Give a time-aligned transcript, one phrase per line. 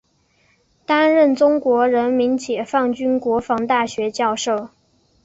[0.83, 4.69] 担任中国人民解放军国防大学教授。